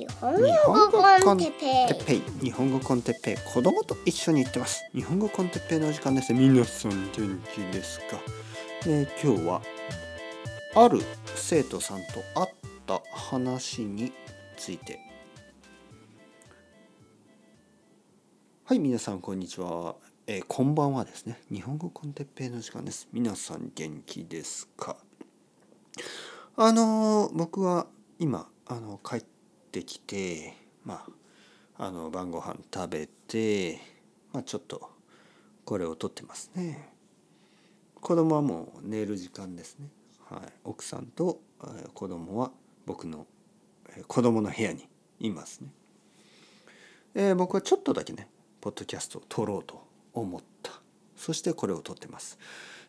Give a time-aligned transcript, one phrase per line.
[0.00, 0.06] 日
[0.64, 2.22] 本語コンテッペテッペイ。
[2.42, 3.36] 日本語コンテッペイ。
[3.52, 4.82] 子供と一緒に行ってます。
[4.94, 6.32] 日本語コンテッペイのお時間です。
[6.32, 8.04] 皆さん元気ですか、
[8.86, 9.60] えー今日は
[10.74, 11.02] ある
[11.36, 12.54] 生徒さんと会っ
[12.86, 14.10] た話に
[14.56, 14.98] ついて。
[18.64, 19.96] はい皆さんこんにちは、
[20.26, 21.42] えーこんばんはですね。
[21.52, 23.06] 日本語コンテッペイの時間です。
[23.12, 24.96] 皆さん元気ですか？
[26.56, 27.86] あのー僕は
[28.18, 29.24] 今あの帰っ
[29.70, 31.04] てきてま
[31.78, 33.80] ああの晩ご飯食べて
[34.32, 34.90] まあちょっと
[35.64, 36.90] これを撮ってますね。
[38.00, 39.88] 子供はもう寝る時間ですね。
[40.28, 40.40] はい。
[40.64, 41.40] 奥さんと
[41.94, 42.50] 子供は
[42.86, 43.26] 僕の
[44.06, 44.88] 子供の部屋に
[45.20, 45.68] いますね。
[47.14, 48.28] えー僕はちょっとだけね
[48.60, 50.72] ポッドキャストを撮ろうと思った。
[51.16, 52.38] そしてこれを撮ってます、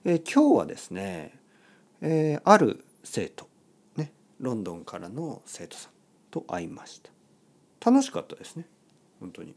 [0.05, 1.37] えー今日はですね、
[2.01, 3.47] えーある生徒
[3.97, 5.90] ねロンドンからの生徒さん。
[6.31, 7.11] と会いました。
[7.91, 8.65] 楽しかったですね。
[9.19, 9.55] 本当に、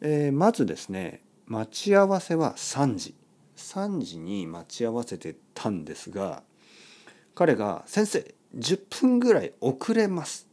[0.00, 3.14] えーまずですね待ち合わせは3時。
[3.56, 6.42] 3時に待ち合わせてたんですが
[7.34, 10.48] 彼が「先生10分ぐらい遅れます」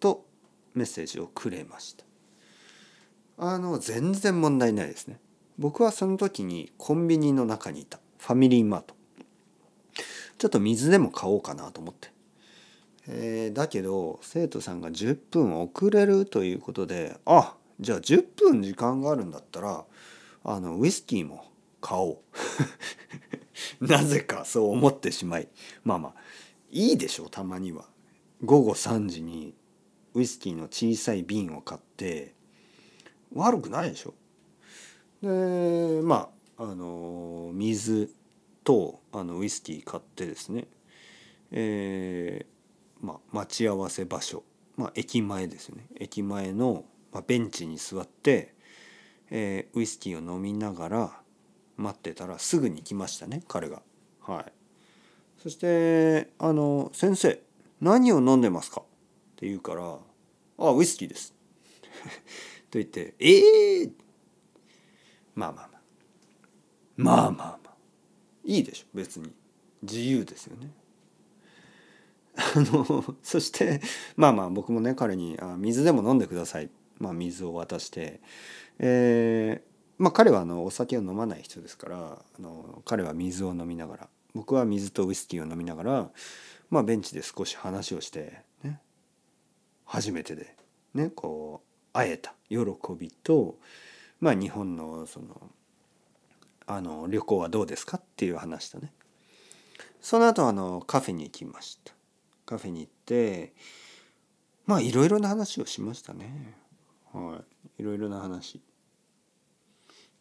[0.00, 0.26] と
[0.74, 2.04] メッセージをくれました。
[3.38, 5.18] あの全然問題ないですね。
[5.58, 8.00] 僕はその時にコンビニの中にいた。
[8.18, 8.94] ファミリーマート。
[10.38, 12.11] ちょっと水でも買おうかなと思って、
[13.08, 19.84] えーだけど生徒さんが10分遅れるということであじゃあ10分時間があるんだったら
[20.44, 21.44] あのウイスキーも
[21.80, 22.18] 買おう。
[23.84, 25.48] なぜかそう思ってしまい
[25.84, 26.14] まあまあ
[26.70, 27.88] いいでしょうたまには。
[28.44, 29.54] 午後3時に
[30.14, 32.34] ウイスキーの小さい瓶を買って
[33.34, 34.14] 悪くないでしょ
[35.22, 38.12] でまああの水
[38.64, 40.66] とあのウイスキー買ってですね。
[41.50, 42.51] えー
[43.02, 44.44] まあ、待ち合わせ場所、
[44.76, 48.54] まあ、駅前ですね駅前の、まあ、ベンチに座って、
[49.30, 51.20] えーウイスキーを飲みながら
[51.76, 53.82] 待ってたらすぐに来ましたね彼が。
[54.20, 54.52] はい、
[55.42, 57.42] そして「あの先生
[57.80, 58.84] 何を飲んでますか?」っ
[59.36, 59.98] て言うから
[60.58, 61.34] 「あウイスキーです」
[62.70, 63.92] と言って「ええー!」
[65.34, 65.82] まあまあまあ
[66.96, 67.32] まあまあ
[67.64, 67.74] まあ
[68.44, 69.32] いいでしょ別に
[69.82, 70.70] 自由ですよね。
[72.36, 73.80] あのそして
[74.16, 78.20] まあまあ僕もね彼にあ「水でも飲んでください」まあ、水を渡して、
[78.78, 84.08] えーまあ彼はあのお酒を飲まない人ですからあの彼は水を飲みながら。
[84.34, 86.10] 僕は水とウイスキーを飲みながら、
[86.70, 88.80] まあ、ベンチで少し話をして、ね、
[89.84, 90.56] 初めてで、
[90.94, 92.58] ね、こう会えた喜
[92.98, 93.58] びと、
[94.20, 95.50] まあ、日本のその
[96.64, 98.92] あの旅行はどうですかっていう話とね。
[100.00, 101.92] その後あのカフェに行きました。
[102.52, 103.54] カフェに行って
[104.66, 106.54] まあいろいろな話をしましたね。
[107.10, 107.40] は
[107.78, 107.82] い。
[107.82, 108.60] いろいろな話。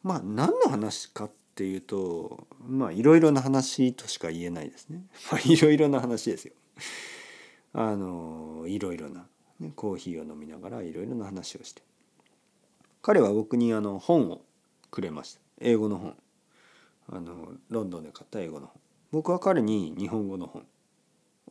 [0.02, 5.03] まあ何の話かっていうとまあいろいろな話としか言えないですね。
[5.30, 6.53] まあいろいろな話ですよ。
[7.74, 9.28] あのいろいろな、
[9.59, 11.84] ね、コーヒーを飲みながらいろいろな話をして。
[13.02, 14.41] 彼は僕にあの本を
[14.90, 15.41] くれました。
[15.59, 16.16] 英語の本。
[17.09, 18.81] あのロンドンで買った英語の本。
[19.12, 20.66] 僕は彼に日本語の本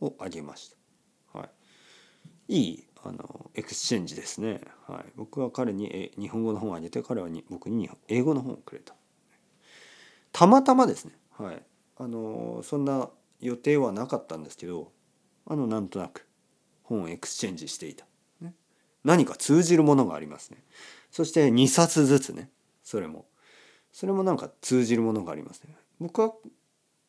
[0.01, 0.71] をあげまし
[1.33, 1.39] た。
[1.39, 1.49] は
[2.47, 4.61] い、いいあの exchange ですね。
[4.87, 8.95] はい、僕は彼に日本語の本をあげて彼はに僕に英語の本をくれた。
[10.31, 11.13] たまたまですね。
[11.37, 11.63] はい、
[11.97, 14.91] あのそんな予定はなかったんですけど
[15.45, 16.27] あのなんとなく
[16.83, 18.05] 本を exchange していた。
[19.03, 20.63] 何か通じるものがありますね。
[21.09, 22.51] そして2冊ずつね
[22.83, 23.25] それも
[23.91, 25.75] それもなんか通じるものがありますね。
[25.99, 26.33] 僕は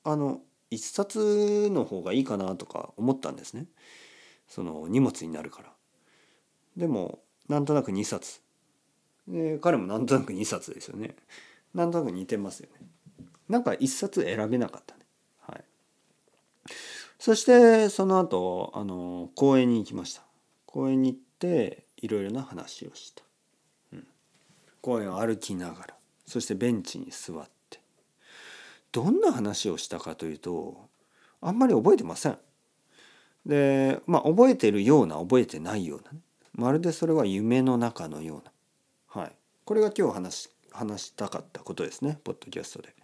[0.04, 0.40] あの
[0.72, 3.66] 一冊の方がいいかなとか思ったんですね。
[4.48, 5.72] その荷物になるから。
[6.78, 8.40] でもなんとなく2冊。
[9.28, 11.14] で彼もなんとなく2冊ですよね。
[11.74, 12.86] なんとなく似てますよね。
[13.50, 15.04] なんか1冊選べなかったね。
[15.40, 15.64] はい。
[17.18, 20.22] そしてその後あの公園に行きました。
[20.64, 23.22] 公園に行っていろいろな話をした、
[23.92, 24.06] うん、
[24.80, 25.94] 公園を歩きながら。
[26.24, 27.61] そしてベンチに座って。
[28.92, 30.88] どんな話をしたかというと
[31.40, 32.38] あんまり覚えてません。
[33.44, 36.20] でまあ覚えてるような覚えてないようなね。
[36.52, 39.22] まるでそれは夢の中のような。
[39.22, 39.32] はい。
[39.64, 42.18] これが今日話話したかったことですね。
[42.22, 42.94] ポッドキャストで。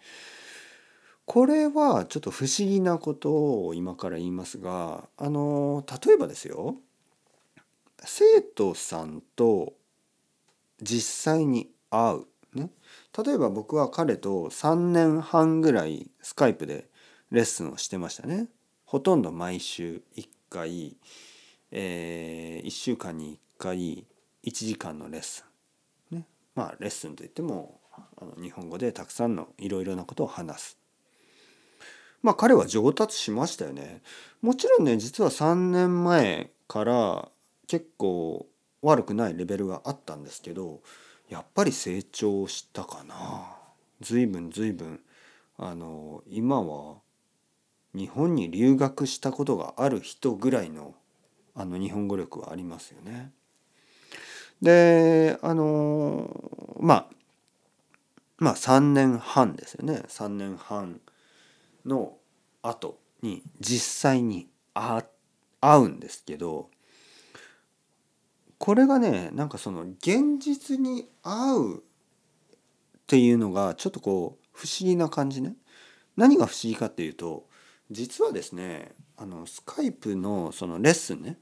[1.25, 6.77] これはちょっと不思議なことを今から言いますがあの例えばですよ。
[8.03, 9.73] 生徒さんと
[10.81, 12.25] 実際に会う。
[12.53, 12.69] ね
[13.17, 16.89] 例えば僕は彼と3年半ぐらいスカイプで
[17.31, 18.47] レッスンをしてましたね。
[18.85, 20.97] ほとんど毎週1回、
[21.71, 24.07] えー、1週間に1回
[24.43, 25.45] 1時間のレッス
[26.11, 27.79] ン、ね、まあレッスンといっても
[28.17, 30.77] あの日本語でたくさんのいろいろなことを話す。
[32.21, 34.01] まあ彼は上達しましたよね。
[34.41, 37.29] もちろんね実は3年前から
[37.67, 38.47] 結構
[38.81, 40.81] 悪くないレベルがあったんですけど
[41.29, 43.55] やっぱり成長したかな。
[44.01, 44.99] 随分随分
[45.57, 46.97] あの今は
[47.93, 50.95] 日本に留学したことがある人ぐらいの
[51.55, 53.31] あの日本語力はありますよね。
[54.61, 56.29] であの
[56.79, 57.07] まあ
[58.37, 60.99] まあ3年半ですよね3年半
[61.85, 62.17] の
[62.61, 65.03] 後に実際に会
[65.61, 66.69] うんですけど
[68.69, 71.81] これがねなんかその現実に会うっ
[73.07, 75.55] ていうのがちょっとこう不思議な感じね。
[76.15, 77.47] 何が不思議かっていうと
[77.89, 81.39] 実はですねあのスカイプのそのレッスンね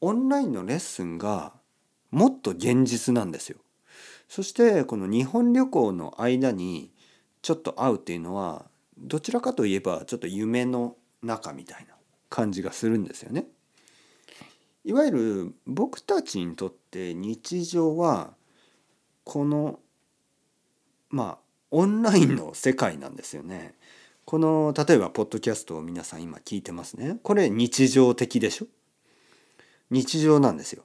[0.00, 1.52] オンラインのレッスンが
[2.10, 3.58] もっと現実なんですよ。
[4.26, 6.90] そしてこの日本旅行の間に
[7.42, 8.64] ちょっと会うっていうのは
[8.96, 11.96] どちらかといえばちょっと夢の中みたいな
[12.30, 13.44] 感じがするんですよね。
[14.84, 18.34] いわゆる僕たちにとって日常は
[19.24, 19.78] この
[21.08, 21.38] まあ
[21.70, 23.74] オンラインの世界なんですよね。
[24.24, 27.18] この例えばポッドキャストを皆さん今聞いてますね。
[27.22, 28.66] これ日常的でしょ？
[29.90, 30.84] 日常なんですよ。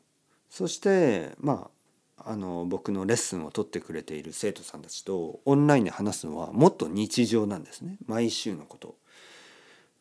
[0.50, 1.70] そしてま
[2.18, 8.96] ああの僕のレッスンを取ってくれている生徒さんたちとオンラインで話すのはもっと日常なんですね毎週のこと。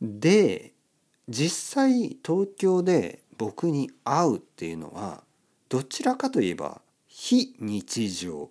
[0.02, 0.72] で
[1.28, 5.22] 実際東京で僕に会うっていうのは
[5.68, 8.50] どちらかといえば非日常。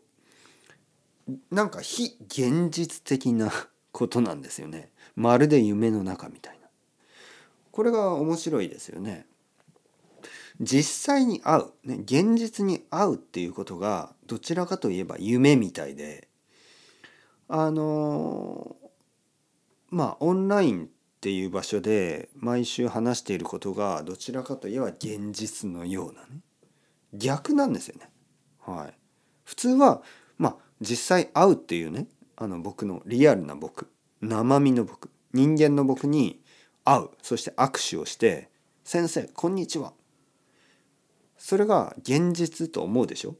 [1.50, 3.52] なんか非現実的な
[3.92, 4.92] ことなんですよね。
[5.16, 6.68] まるで夢の中みたいな。
[7.72, 9.26] これが面白いですよね。
[10.62, 16.28] 実際に会う、ね、現実に会うっていうことがどちらかといえば夢みたいで。
[17.48, 18.76] あの
[19.90, 20.90] まあオンライン
[21.25, 26.42] っていう場所で毎週話していることがどちらかといえば現実のようなね
[27.16, 28.12] 逆なんですよね。
[28.60, 28.94] はい、
[29.44, 30.04] 普通は
[30.38, 32.06] まあ実際会うっていうね
[32.36, 33.89] あの僕のリアルな僕
[34.22, 36.44] 生身の僕人間の僕に
[36.83, 38.51] 会うそして握手をして
[38.86, 39.94] 「先生こんにちは」
[41.39, 43.36] それが現実と思うでしょ？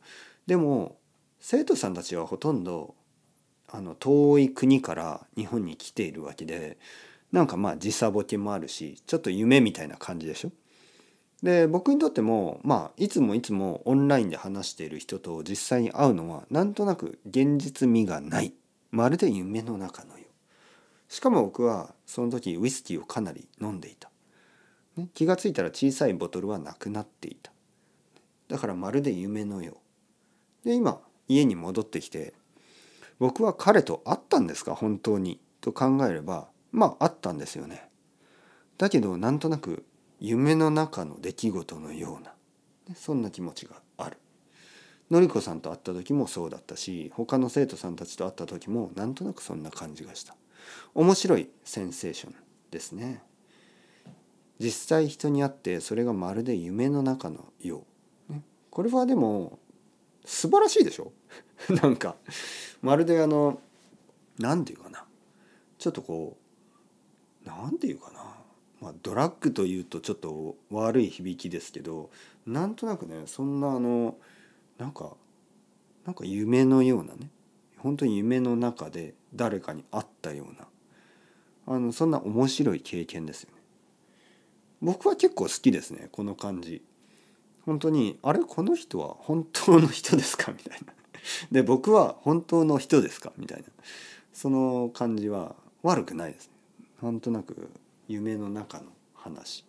[0.48, 0.98] でも
[1.40, 2.96] 生徒さんたちはほとんど
[3.68, 6.80] あの遠い国から日本に来ているわけで
[7.36, 10.52] なんかまあ時差ボケもあるしちょっと夢みたいな感じでしょ？
[11.44, 18.54] で僕にとってもまあいつもいつもオンラインで話している人と実際に会うのはなんとなく現実味がない。
[18.92, 21.14] まるで夢の中のよう。
[21.14, 24.10] しかも僕はその時ウイスキーをかなり飲んでいた、
[24.96, 27.52] ね、気が付いたら小さいボトルはなくなっていた。
[28.48, 29.74] だからまるで夢のよ
[30.64, 30.70] う。
[30.70, 32.34] で今家に戻ってきて
[33.20, 34.74] 僕は彼と会ったんですか？
[34.74, 35.42] 本当に。
[35.60, 37.90] と考えればまああったんですよね。
[38.78, 39.86] だけどなんとなく
[40.20, 42.34] 夢の中の出来事のような
[42.96, 44.18] そんな気持ちがある。
[45.10, 50.36] のりこさんと会った時もそうだったし他の生徒さんたちと会った時もなんとなくそんな感じがした。
[50.94, 52.36] 面白いセンセーション
[52.72, 53.24] ですね。
[54.60, 57.86] 実際人に会ってそれがまるで夢の中のよ
[58.30, 58.34] う。
[58.70, 59.60] これはでも
[60.26, 61.14] 素晴らしいでしょ？
[61.82, 62.16] なんか
[62.82, 63.62] まるであの
[64.40, 65.06] 何て言うかな
[65.78, 66.45] ちょっとこう
[67.46, 68.20] 何て言うかな。
[68.82, 72.10] まあドラッグというとちょっと悪い響きですけど
[72.46, 74.18] なんとなくねそんなあの
[74.78, 75.14] なんか
[76.06, 77.30] なんか夢のようなね
[77.78, 80.68] 本当に夢の中で誰かに会ったような
[81.68, 83.62] あのそんな面白い経験ですよね。
[84.82, 86.84] 僕は結構好きですねこの感じ。
[87.66, 90.52] 本当にあれこの人は本当の人ですか？
[90.52, 90.94] みたいな。
[91.52, 93.32] で僕は本当の人ですか？
[93.38, 93.66] みたいな。
[94.34, 96.55] その感じは悪くないですね。
[97.02, 97.70] なんとなく
[98.08, 99.66] 夢の中の話。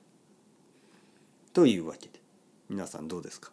[1.53, 2.21] というわけで
[2.69, 3.51] 皆さんどうですか？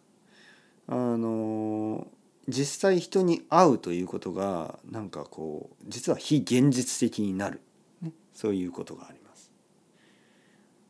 [0.88, 2.06] あの
[2.46, 7.62] 実際人に会うということがなんかこう実は非現実的になる、
[8.02, 9.50] ね、そういうことがあります。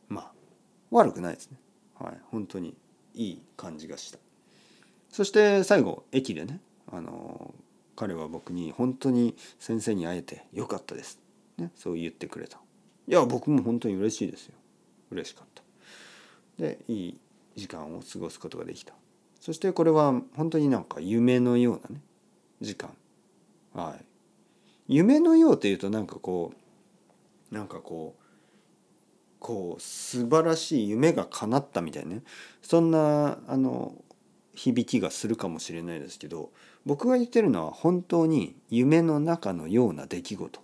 [0.09, 0.31] まあ
[0.91, 1.57] 悪くないですね。
[1.97, 2.75] はい本当に
[3.13, 4.19] いい感じがした。
[5.09, 6.59] そして最後駅でね
[6.91, 7.53] あの
[7.95, 11.19] 彼は僕に本当に先生に会えてよかったです、
[11.57, 12.59] ね、そう言ってくれた。
[13.07, 14.55] いや僕も本当に嬉しいですよ。
[15.11, 15.63] 嬉しかった。
[16.57, 17.17] でいい
[17.55, 18.93] 時間を過ごすことができた。
[19.39, 22.01] そしてこれは本当になんか夢のようなね
[22.61, 22.89] 時間。
[23.73, 24.05] はい。
[24.87, 26.53] 夢のようっていうとなんかこ
[27.51, 28.23] うなんかこう
[29.39, 32.23] こう素晴らしい夢が叶ったみたいなね
[32.61, 33.93] そんなあの
[34.55, 36.51] 響きがするかもしれないですけど
[36.85, 40.59] 僕が言ってるのは本当に夢の中のような出来事、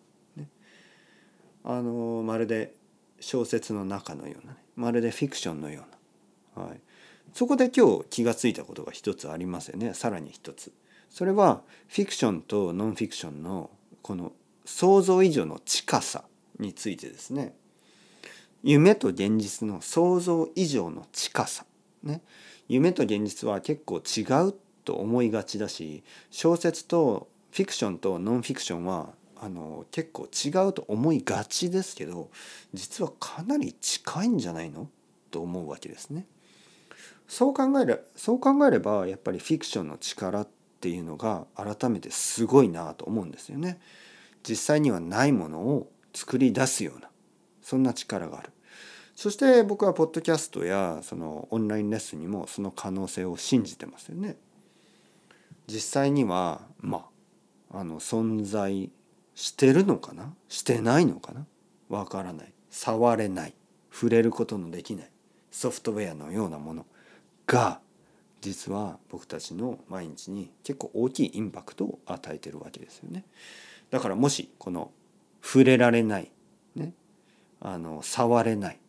[1.64, 2.74] あのまるで
[3.20, 5.84] 小説の中のような、ね、まるでフィクションのよ
[6.56, 6.80] うな、はい、
[7.34, 9.94] そこで今日気が付いたことが一つありますよね。
[9.94, 10.74] さらに一つ。
[11.10, 13.70] それはフィクションとノンフィクションの
[14.02, 14.34] この
[14.66, 16.24] 想像以上の近さ
[16.60, 17.54] についてですね。
[18.64, 21.66] 夢と現実の想像以上の近さ。
[22.04, 22.22] ね。
[22.68, 24.54] 夢と現実は結構違う
[24.86, 32.30] と思いがちだし小説とフィクションとノンフィクションはあの結構違うと思いがちですけど
[32.74, 34.88] 実はかなり近いんじゃないの？
[35.32, 36.28] と思うわけですね。
[37.28, 40.48] そう考えれそう考えればやっぱりフィクションの力っ
[40.80, 43.80] ていうのが改めてすごいなと思うんですよね。
[44.48, 47.10] 実際にはないものを作り出すような
[47.62, 48.52] そんな力がある。
[49.16, 54.36] そして僕はポッドキャストやそのオンラインレッスンにもその可能性を信じてますよね。
[55.68, 57.06] 実際にはま
[57.72, 58.92] ああの存在
[59.36, 60.34] してるのかな？
[60.48, 61.46] してないのかな？
[61.90, 62.54] わからない。
[62.70, 63.54] 触れない。
[63.92, 65.10] 触れることのできない。
[65.52, 66.86] ソフトウェアのようなもの
[67.46, 67.82] が
[68.40, 73.26] 実は僕たちの毎日に結構大きいインパクトを与えてるわけですよね。
[73.90, 74.92] だからもしこの
[75.42, 76.32] 触れられない、
[76.76, 76.94] ね、
[77.60, 78.80] あの触れない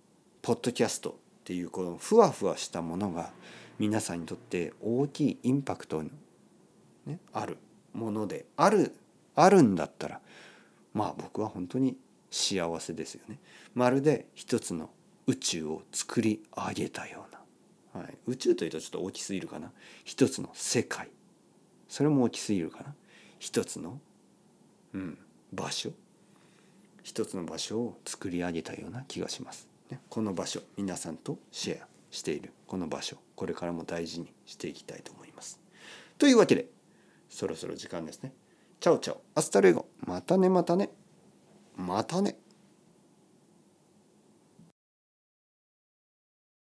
[0.41, 3.33] ポッドキャストっていうこのふわふわしたものが
[3.79, 7.59] 皆さんにとって大きいインパクト、ね、ある
[7.93, 8.95] ものである
[9.35, 10.21] あるんだったら
[10.95, 11.97] まあ僕は本当に
[12.31, 13.39] 幸せですよね。
[13.75, 14.91] まるで一つの
[15.27, 17.27] 宇宙を作り上げたよ
[17.95, 19.71] うな、はい、宇宙というとちょっと大きすぎるかな。
[20.05, 21.09] 一つの世界。
[21.89, 22.95] それも大きすぎるかな。
[23.39, 24.01] 一つの
[24.95, 25.19] うん、
[25.53, 25.91] 場所。
[27.03, 29.69] 一つの場所を作り上げたような気がします。
[29.91, 32.53] ね、この場所皆さんとシェアしている。
[32.67, 33.17] この場所。
[33.35, 35.61] これからも大事にしていきたいと思います。
[36.19, 36.67] というわけで
[37.29, 38.33] そろそろ時間ですね。
[38.83, 39.23] チャオチャオ。
[39.37, 39.87] アスタルエゴ。
[40.05, 40.91] またねまたね。
[41.77, 42.37] またね。